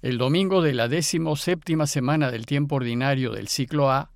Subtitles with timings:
[0.00, 4.12] El domingo de la décimo séptima semana del tiempo ordinario del ciclo A,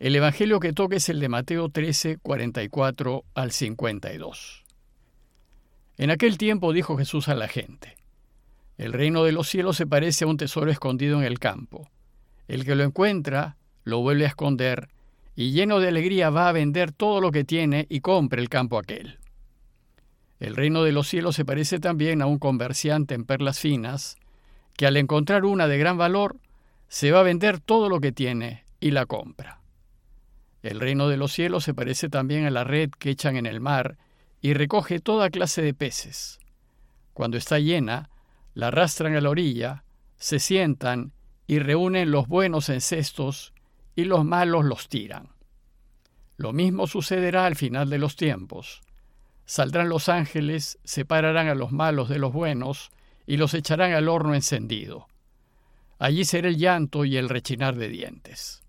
[0.00, 4.64] el Evangelio que toca es el de Mateo 13, 44 al 52.
[5.96, 7.94] En aquel tiempo dijo Jesús a la gente,
[8.78, 11.88] El reino de los cielos se parece a un tesoro escondido en el campo.
[12.48, 14.88] El que lo encuentra, lo vuelve a esconder,
[15.36, 18.76] y lleno de alegría va a vender todo lo que tiene y compre el campo
[18.76, 19.20] aquel.
[20.40, 24.16] El reino de los cielos se parece también a un comerciante en perlas finas,
[24.76, 26.36] que al encontrar una de gran valor,
[26.88, 29.60] se va a vender todo lo que tiene y la compra.
[30.62, 33.60] El reino de los cielos se parece también a la red que echan en el
[33.60, 33.98] mar
[34.40, 36.38] y recoge toda clase de peces.
[37.14, 38.10] Cuando está llena,
[38.54, 39.84] la arrastran a la orilla,
[40.16, 41.12] se sientan
[41.46, 43.52] y reúnen los buenos en cestos
[43.94, 45.30] y los malos los tiran.
[46.36, 48.82] Lo mismo sucederá al final de los tiempos.
[49.44, 52.90] Saldrán los ángeles, separarán a los malos de los buenos,
[53.26, 55.08] y los echarán al horno encendido.
[55.98, 58.62] Allí será el llanto y el rechinar de dientes.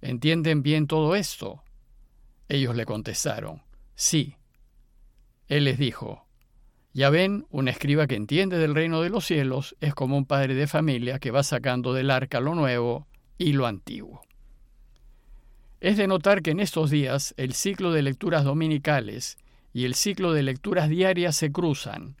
[0.00, 1.62] ¿Entienden bien todo esto?
[2.48, 3.62] Ellos le contestaron,
[3.94, 4.36] sí.
[5.48, 6.26] Él les dijo,
[6.92, 10.54] ya ven, un escriba que entiende del reino de los cielos es como un padre
[10.54, 13.06] de familia que va sacando del arca lo nuevo
[13.38, 14.22] y lo antiguo.
[15.80, 19.38] Es de notar que en estos días el ciclo de lecturas dominicales
[19.72, 22.16] y el ciclo de lecturas diarias se cruzan,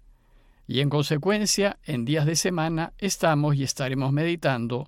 [0.70, 4.86] y en consecuencia, en días de semana estamos y estaremos meditando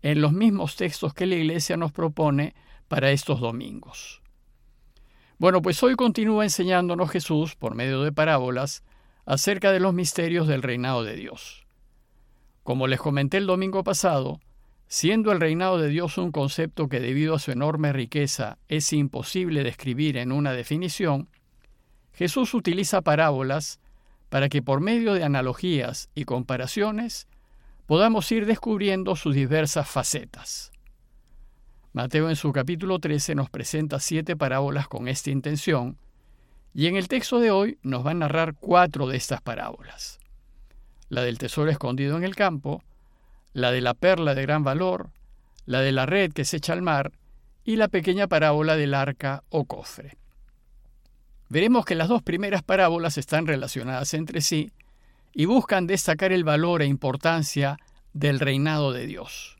[0.00, 2.54] en los mismos textos que la Iglesia nos propone
[2.88, 4.22] para estos domingos.
[5.36, 8.84] Bueno, pues hoy continúa enseñándonos Jesús, por medio de parábolas,
[9.26, 11.66] acerca de los misterios del reinado de Dios.
[12.62, 14.40] Como les comenté el domingo pasado,
[14.86, 19.62] siendo el reinado de Dios un concepto que debido a su enorme riqueza es imposible
[19.62, 21.28] describir en una definición,
[22.14, 23.78] Jesús utiliza parábolas
[24.28, 27.28] para que por medio de analogías y comparaciones
[27.86, 30.72] podamos ir descubriendo sus diversas facetas.
[31.94, 35.96] Mateo en su capítulo 13 nos presenta siete parábolas con esta intención,
[36.74, 40.18] y en el texto de hoy nos va a narrar cuatro de estas parábolas.
[41.08, 42.82] La del tesoro escondido en el campo,
[43.54, 45.10] la de la perla de gran valor,
[45.64, 47.12] la de la red que se echa al mar,
[47.64, 50.17] y la pequeña parábola del arca o cofre.
[51.48, 54.70] Veremos que las dos primeras parábolas están relacionadas entre sí
[55.32, 57.78] y buscan destacar el valor e importancia
[58.12, 59.56] del reinado de Dios.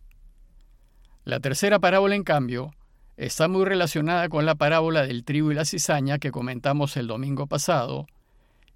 [1.25, 2.75] La tercera parábola, en cambio,
[3.17, 7.47] está muy relacionada con la parábola del trigo y la cizaña que comentamos el domingo
[7.47, 8.07] pasado,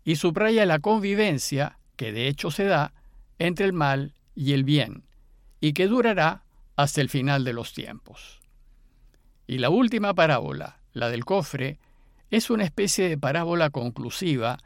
[0.05, 2.93] y subraya la convivencia, que de hecho se da,
[3.39, 5.05] entre el mal y el bien,
[5.61, 6.43] y que durará
[6.77, 8.41] hasta el final de los tiempos.
[9.47, 11.79] Y la última parábola, la del cofre,
[12.33, 14.59] es una especie de parábola conclusiva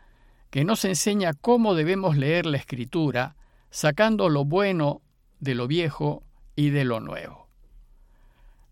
[0.50, 3.34] que nos enseña cómo debemos leer la escritura,
[3.71, 5.03] sacando lo bueno
[5.41, 6.22] de lo viejo
[6.54, 7.49] y de lo nuevo.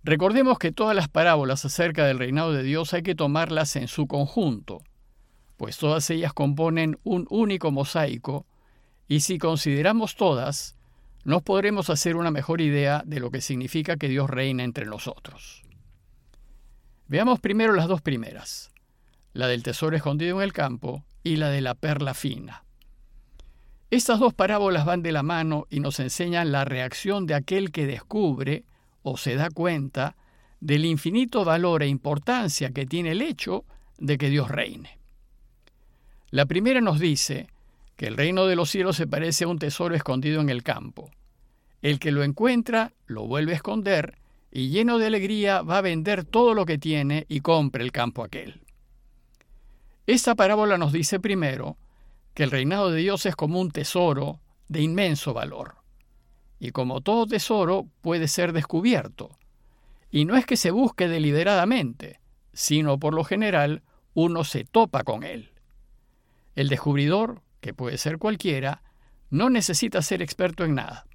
[0.05, 4.07] Recordemos que todas las parábolas acerca del reinado de Dios hay que tomarlas en su
[4.07, 4.81] conjunto,
[5.57, 8.47] pues todas ellas componen un único mosaico,
[9.09, 10.77] y si consideramos todas,
[11.25, 15.65] nos podremos hacer una mejor idea de lo que significa que Dios reina entre nosotros.
[17.09, 18.71] Veamos primero las dos primeras
[19.35, 22.65] la del tesoro escondido en el campo y la de la perla fina.
[23.91, 27.87] Estas dos parábolas van de la mano y nos enseñan la reacción de aquel que
[27.87, 28.65] descubre
[29.03, 30.17] o se da cuenta
[30.61, 33.65] del infinito valor e importancia que tiene el hecho
[33.99, 34.99] de que Dios reine.
[36.31, 37.49] La primera nos dice
[37.97, 41.11] que el reino de los cielos se parece a un tesoro escondido en el campo.
[41.83, 44.19] El que lo encuentra lo vuelve a esconder
[44.51, 48.25] y lleno de alegría va a vender todo lo que tiene y compre el campo
[48.25, 48.64] aquel.
[50.07, 51.79] Esta parábola nos dice primero
[52.35, 55.77] que el reinado de Dios es como un tesoro de inmenso valor.
[56.59, 59.39] Y como todo tesoro puede ser descubierto.
[60.11, 62.21] Y no es que se busque deliberadamente,
[62.53, 63.83] sino por lo general
[64.15, 65.53] uno se topa con él.
[66.55, 68.83] El descubridor, que puede ser cualquiera,
[69.31, 71.07] no necesita ser experto en nada.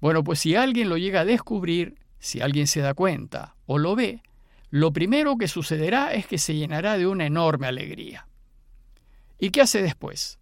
[0.00, 3.96] Bueno, pues si alguien lo llega a descubrir, si alguien se da cuenta o lo
[3.96, 4.22] ve,
[4.70, 8.28] lo primero que sucederá es que se llenará de una enorme alegría.
[9.38, 10.38] ¿Y qué hace después?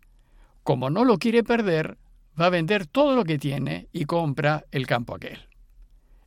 [0.64, 1.96] Como no lo quiere perder,
[2.40, 5.48] va a vender todo lo que tiene y compra el campo aquel.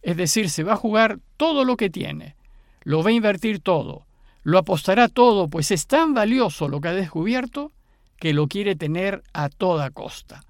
[0.01, 2.37] Es decir, se va a jugar todo lo que tiene,
[2.83, 4.05] lo va a invertir todo,
[4.43, 7.73] lo apostará todo, pues es tan valioso lo que ha descubierto
[8.17, 10.43] que lo quiere tener a toda costa,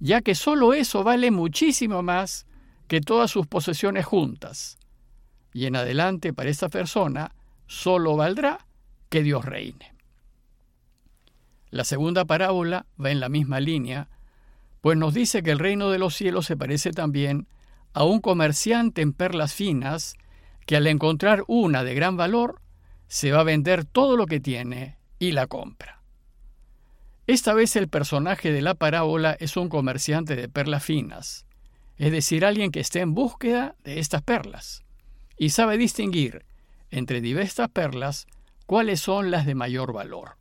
[0.00, 2.46] ya que solo eso vale muchísimo más
[2.88, 4.78] que todas sus posesiones juntas
[5.56, 7.32] y en adelante para esta persona
[7.66, 8.66] solo valdrá
[9.08, 9.94] que Dios reine.
[11.70, 14.10] La segunda parábola va en la misma línea,
[14.82, 17.48] pues nos dice que el reino de los cielos se parece también
[17.94, 20.16] a un comerciante en perlas finas
[20.66, 22.60] que al encontrar una de gran valor,
[23.08, 26.02] se va a vender todo lo que tiene y la compra.
[27.26, 31.46] Esta vez el personaje de la parábola es un comerciante de perlas finas,
[31.96, 34.85] es decir, alguien que esté en búsqueda de estas perlas
[35.36, 36.44] y sabe distinguir
[36.90, 38.26] entre diversas perlas
[38.66, 40.36] cuáles son las de mayor valor.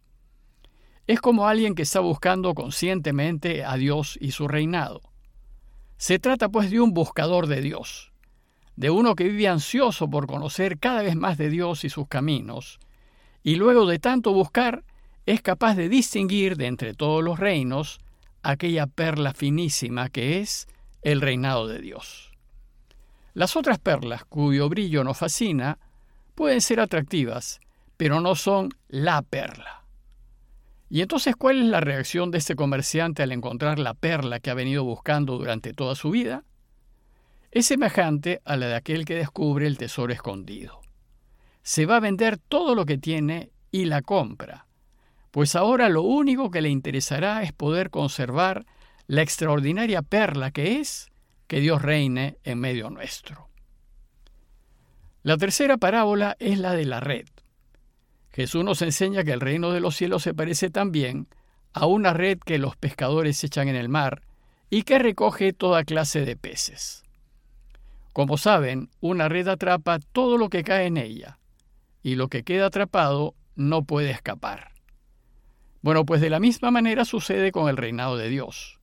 [1.07, 5.01] Es como alguien que está buscando conscientemente a Dios y su reinado.
[5.97, 8.11] Se trata pues de un buscador de Dios,
[8.75, 12.79] de uno que vive ansioso por conocer cada vez más de Dios y sus caminos,
[13.43, 14.83] y luego de tanto buscar
[15.25, 17.99] es capaz de distinguir de entre todos los reinos
[18.43, 20.67] aquella perla finísima que es
[21.01, 22.34] el reinado de Dios.
[23.35, 25.77] Las otras perlas, cuyo brillo nos fascina,
[26.35, 27.59] pueden ser atractivas,
[27.97, 29.83] pero no son la perla.
[30.89, 34.53] Y entonces, ¿cuál es la reacción de este comerciante al encontrar la perla que ha
[34.53, 36.45] venido buscando durante toda su vida?
[37.51, 40.79] Es semejante a la de aquel que descubre el tesoro escondido.
[41.61, 44.65] Se va a vender todo lo que tiene y la compra,
[45.31, 48.65] pues ahora lo único que le interesará es poder conservar
[49.07, 51.11] la extraordinaria perla que es
[51.47, 53.49] que Dios reine en medio nuestro.
[55.23, 57.27] La tercera parábola es la de la red.
[58.31, 61.27] Jesús nos enseña que el reino de los cielos se parece también
[61.73, 64.21] a una red que los pescadores echan en el mar
[64.69, 67.03] y que recoge toda clase de peces.
[68.13, 71.39] Como saben, una red atrapa todo lo que cae en ella,
[72.01, 74.71] y lo que queda atrapado no puede escapar.
[75.81, 78.79] Bueno, pues de la misma manera sucede con el reinado de Dios.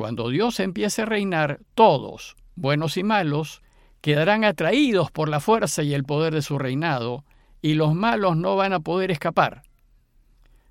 [0.00, 3.60] Cuando Dios empiece a reinar, todos, buenos y malos,
[4.00, 7.22] quedarán atraídos por la fuerza y el poder de su reinado,
[7.60, 9.60] y los malos no van a poder escapar.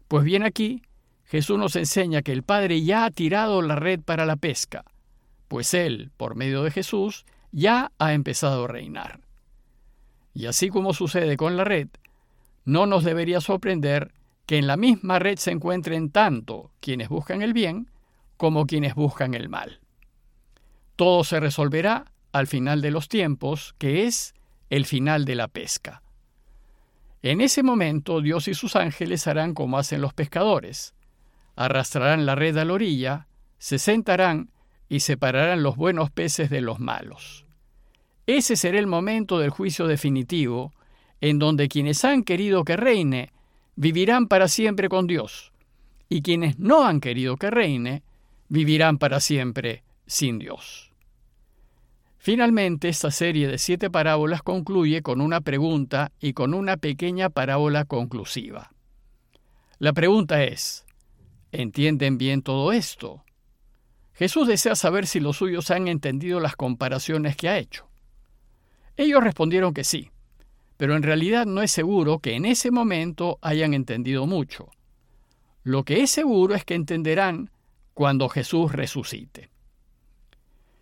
[0.07, 0.81] Pues bien aquí,
[1.25, 4.83] Jesús nos enseña que el Padre ya ha tirado la red para la pesca,
[5.47, 9.19] pues Él, por medio de Jesús, ya ha empezado a reinar.
[10.33, 11.89] Y así como sucede con la red,
[12.65, 14.11] no nos debería sorprender
[14.47, 17.91] que en la misma red se encuentren tanto quienes buscan el bien
[18.39, 19.81] como quienes buscan el mal.
[20.95, 24.33] Todo se resolverá al final de los tiempos, que es
[24.69, 26.01] el final de la pesca.
[27.21, 30.95] En ese momento Dios y sus ángeles harán como hacen los pescadores.
[31.57, 33.27] Arrastrarán la red a la orilla,
[33.57, 34.51] se sentarán
[34.87, 37.45] y separarán los buenos peces de los malos.
[38.25, 40.71] Ese será el momento del juicio definitivo,
[41.19, 43.33] en donde quienes han querido que reine
[43.75, 45.51] vivirán para siempre con Dios,
[46.07, 48.03] y quienes no han querido que reine
[48.49, 50.91] vivirán para siempre sin Dios.
[52.17, 57.85] Finalmente, esta serie de siete parábolas concluye con una pregunta y con una pequeña parábola
[57.85, 58.73] conclusiva.
[59.77, 60.85] La pregunta es,
[61.53, 63.23] ¿entienden bien todo esto?
[64.13, 67.87] Jesús desea saber si los suyos han entendido las comparaciones que ha hecho.
[68.97, 70.11] Ellos respondieron que sí,
[70.75, 74.69] pero en realidad no es seguro que en ese momento hayan entendido mucho.
[75.63, 77.49] Lo que es seguro es que entenderán
[77.99, 79.49] cuando Jesús resucite.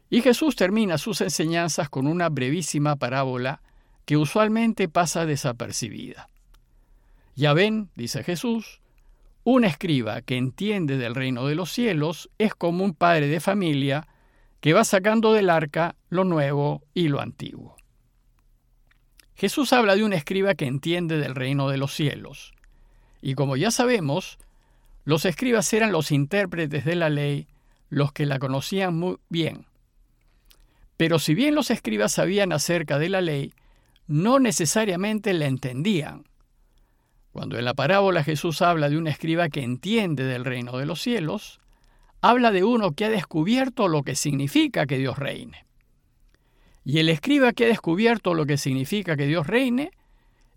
[0.07, 3.63] Y Jesús termina sus enseñanzas con una brevísima parábola
[4.05, 6.29] que usualmente pasa desapercibida.
[7.35, 8.81] Ya ven, dice Jesús,
[9.43, 14.07] un escriba que entiende del reino de los cielos es como un padre de familia
[14.59, 17.77] que va sacando del arca lo nuevo y lo antiguo.
[19.33, 22.53] Jesús habla de un escriba que entiende del reino de los cielos.
[23.23, 24.37] Y como ya sabemos,
[25.07, 27.47] los escribas eran los intérpretes de la ley,
[27.87, 29.65] los que la conocían muy bien.
[30.97, 33.53] Pero si bien los escribas sabían acerca de la ley,
[34.07, 36.25] no necesariamente la entendían.
[37.31, 41.01] Cuando en la parábola Jesús habla de un escriba que entiende del reino de los
[41.01, 41.61] cielos,
[42.19, 45.65] habla de uno que ha descubierto lo que significa que Dios reine.
[46.83, 49.91] Y el escriba que ha descubierto lo que significa que Dios reine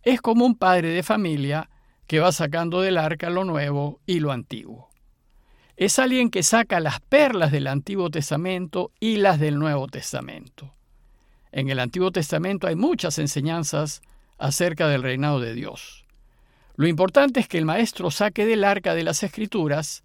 [0.02, 1.70] es como un padre de familia
[2.10, 4.90] que va sacando del arca lo nuevo y lo antiguo
[5.76, 10.74] es alguien que saca las perlas del Antiguo Testamento y las del Nuevo Testamento.
[11.52, 14.02] En el Antiguo Testamento hay muchas enseñanzas
[14.38, 16.04] acerca del reinado de Dios.
[16.74, 20.02] Lo importante es que el Maestro saque del arca de las Escrituras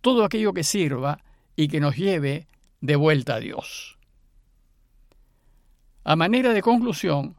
[0.00, 1.20] todo aquello que sirva
[1.54, 2.48] y que nos lleve
[2.80, 3.96] de vuelta a Dios.
[6.02, 7.36] A manera de conclusión,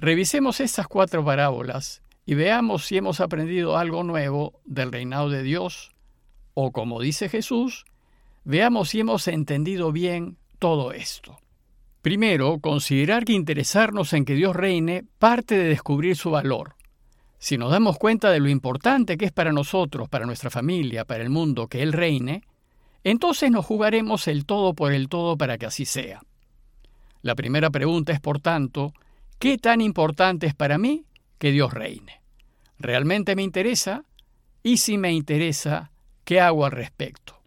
[0.00, 5.92] revisemos estas cuatro parábolas y veamos si hemos aprendido algo nuevo del reinado de Dios
[6.54, 7.84] o como dice Jesús,
[8.44, 11.38] veamos si hemos entendido bien todo esto.
[12.02, 16.74] Primero, considerar que interesarnos en que Dios reine parte de descubrir su valor.
[17.38, 21.22] Si nos damos cuenta de lo importante que es para nosotros, para nuestra familia, para
[21.22, 22.42] el mundo, que Él reine,
[23.04, 26.22] entonces nos jugaremos el todo por el todo para que así sea.
[27.20, 28.92] La primera pregunta es, por tanto,
[29.38, 31.04] ¿qué tan importante es para mí
[31.42, 32.22] que Dios reine?
[32.78, 34.04] ¿Realmente me interesa?
[34.62, 35.90] Y si me interesa,
[36.22, 37.42] ¿qué hago al respecto?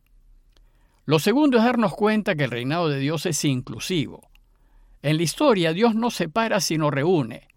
[1.05, 4.29] Lo segundo es darnos cuenta que el reinado de Dios es inclusivo.
[5.01, 7.47] En la historia Dios no separa sino reúne.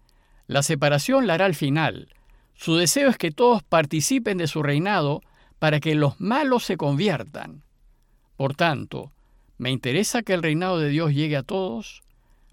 [0.47, 2.15] La separación la hará al final.
[2.53, 5.21] Su deseo es que todos participen de su reinado
[5.59, 7.63] para que los malos se conviertan.
[8.37, 9.11] Por tanto,
[9.57, 12.01] ¿me interesa que el reinado de Dios llegue a todos?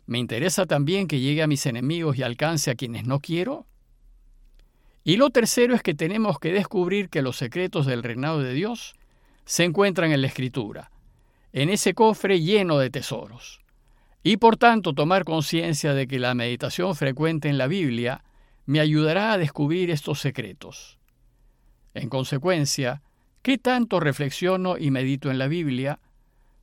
[0.06, 3.64] ¿Me interesa también que llegue a mis enemigos y alcance a quienes no quiero?
[5.06, 8.96] Y lo tercero es que tenemos que descubrir que los secretos del reinado de Dios
[9.44, 10.90] se encuentran en la Escritura,
[11.52, 13.60] en ese cofre lleno de tesoros.
[14.24, 18.24] Y por tanto tomar conciencia de que la meditación frecuente en la Biblia
[18.64, 20.98] me ayudará a descubrir estos secretos.
[21.94, 23.00] En consecuencia,
[23.42, 26.00] ¿qué tanto reflexiono y medito en la Biblia?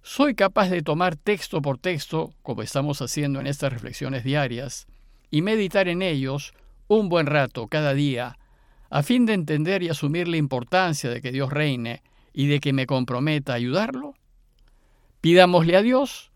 [0.01, 4.85] ¿Soy capaz de tomar texto por texto, como estamos haciendo en estas reflexiones diarias,
[5.31, 6.53] y meditar en ellos
[6.95, 8.37] un buen rato cada día,
[8.89, 12.73] a fin de entender y asumir la importancia de que Dios reine y de que
[12.73, 14.13] me comprometa a ayudarlo?
[15.21, 16.31] Pidámosle a Dios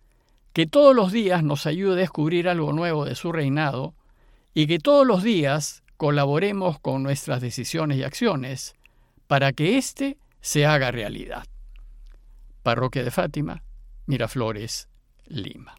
[0.53, 3.93] que todos los días nos ayude a descubrir algo nuevo de su reinado
[4.53, 8.75] y que todos los días colaboremos con nuestras decisiones y acciones
[9.27, 11.45] para que éste se haga realidad.
[12.63, 13.63] Parroquia de Fátima,
[14.05, 14.89] Miraflores,
[15.27, 15.75] Lima.